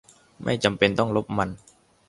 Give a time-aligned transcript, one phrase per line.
[0.43, 1.61] ไม่จำเป็นต้องลบมันไป